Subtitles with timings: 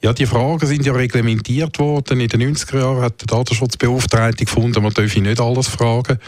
[0.00, 2.20] Ja, die Fragen sind ja reglementiert worden.
[2.20, 6.20] In den 90er Jahren hat der Datenschutzbeauftragte gefunden, man dürfe nicht alles fragen.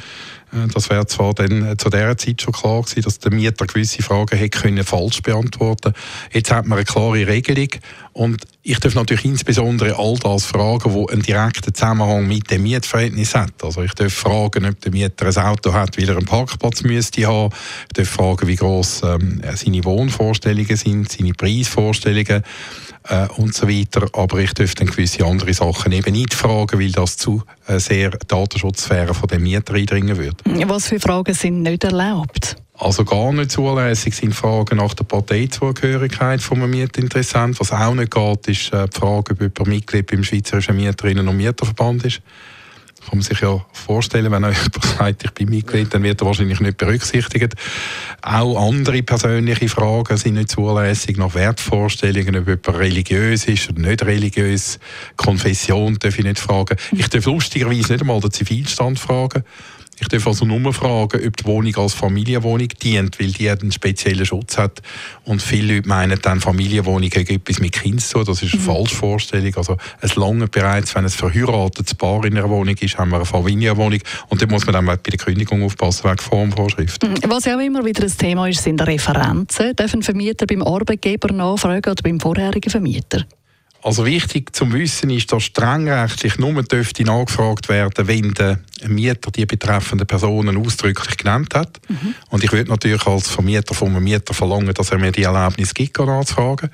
[0.52, 3.66] Äh, das wäre zwar dann äh, zu dieser Zeit schon klar gewesen, dass der Mieter
[3.66, 5.92] gewisse Fragen hätte können falsch beantworten
[6.33, 7.69] Jetzt hat man eine klare Regelung
[8.12, 13.34] und ich darf natürlich insbesondere all das fragen, wo einen direkten Zusammenhang mit dem Mietverhältnis
[13.34, 13.52] hat.
[13.62, 17.27] Also ich darf fragen, ob der Mieter ein Auto hat, weil er einen Parkplatz müsste
[17.27, 17.55] haben.
[17.88, 22.42] Ich darf fragen, wie groß ähm, seine Wohnvorstellungen sind, seine Preisvorstellungen
[23.08, 24.08] äh, und so weiter.
[24.12, 28.11] Aber ich dürfte dann gewisse andere Sachen eben nicht fragen, weil das zu äh, sehr
[28.11, 30.36] Datenschutzsphäre von dem Mieter eindringen würde.
[30.69, 32.56] Was für Fragen sind nicht erlaubt?
[32.81, 37.61] Also gar nicht zulässig sind Fragen nach der Parteizugehörigkeit von einem Mietinteressenten.
[37.61, 41.36] Was auch nicht geht, ist äh, die Frage, ob jemand Mitglied beim Schweizerischen Mieterinnen- und
[41.36, 42.23] Mieterverband ist
[43.01, 46.61] kann man sich ja vorstellen, wenn jemand sagt, ich bin Mitglied, dann wird er wahrscheinlich
[46.61, 47.55] nicht berücksichtigt.
[48.23, 54.05] Auch andere persönliche Fragen sind nicht zulässig, nach Wertvorstellungen, ob jemand religiös ist oder nicht
[54.05, 54.78] religiös.
[55.17, 56.77] Konfession darf ich nicht fragen.
[56.92, 59.45] Ich darf lustigerweise nicht einmal den Zivilstand fragen.
[60.01, 64.25] Ich darf also nur fragen, ob die Wohnung als Familienwohnung dient, weil die einen speziellen
[64.25, 64.81] Schutz hat.
[65.25, 68.67] Und viele Leute meinen dann, Familienwohnung hat etwas mit Kind zu Das ist eine mhm.
[68.67, 69.55] falsche Vorstellung.
[69.57, 73.27] Also es lange bereits, wenn ein verheiratetes Paar in einer Wohnung ist, haben wir eine
[73.27, 74.01] Familienwohnung.
[74.29, 77.12] Und da muss man dann bei der Kündigung aufpassen, wegen Formvorschriften.
[77.12, 77.17] Mhm.
[77.29, 79.77] Was ja auch immer wieder ein Thema ist, sind Referenzen.
[79.77, 83.27] Dürfen Vermieter beim Arbeitgeber nachfragen oder beim vorherigen Vermieter?
[83.83, 89.46] Also wichtig zum Wissen ist, dass strengrechtlich nur dürfte nachgefragt werden, wenn der Mieter die
[89.46, 91.80] betreffenden Personen ausdrücklich genannt hat.
[91.89, 92.14] Mhm.
[92.29, 95.98] Und ich würde natürlich als Vermieter vom Mieter verlangen, dass er mir die Erlaubnis gibt,
[95.98, 96.70] nachzufragen.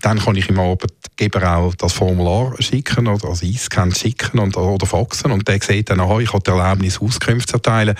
[0.00, 4.86] Dann kann ich ihm Arbeitgeber auch das Formular schicken oder als Einscan schicken und, oder
[4.86, 7.96] faxen und der sieht dann, aha, ich habe die Erlaubnis, Auskünfte zu erteilen.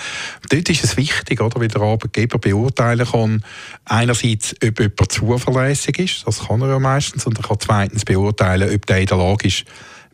[0.49, 3.43] Dort ist es wichtig, oder, wie der Arbeitgeber beurteilen kann,
[3.85, 8.40] einerseits, ob jemand zuverlässig ist, das kann er ja meistens, und er kann zweitens beurteilen,
[8.41, 9.65] ob der in der Lage ist,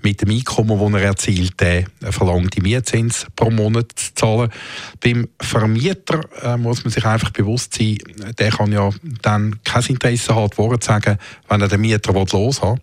[0.04, 4.52] mit dem Einkommen, das er erzielt, der verlangte Mietzins pro Monat zu zahlen.
[5.04, 7.98] Beim Vermieter äh, muss man sich einfach bewusst sein,
[8.38, 8.90] der kann ja
[9.22, 11.18] dann kein Interesse haben, Worte zu sagen,
[11.50, 12.76] wenn er den Mieter los will.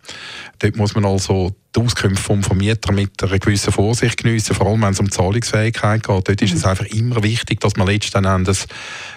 [0.59, 4.83] Dort muss man also die Auskünfte vom Vermieter mit einer gewissen Vorsicht geniessen, vor allem
[4.83, 6.29] wenn es um Zahlungsfähigkeit geht.
[6.29, 6.71] Dort ist es mhm.
[6.71, 8.67] einfach immer wichtig, dass man letzten Endes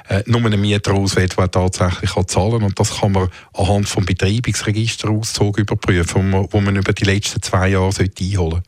[0.09, 2.63] äh, nur einen Mieter auswählt, der tatsächlich kann zahlen kann.
[2.63, 7.91] Und das kann man anhand vom Betreibungsregisterauszug überprüfen, wo man über die letzten zwei Jahre
[8.19, 8.63] einholen sollte.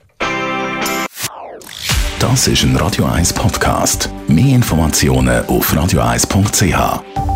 [2.20, 4.10] Das ist ein Radio 1 Podcast.
[4.28, 7.29] Mehr Informationen auf radio1.ch.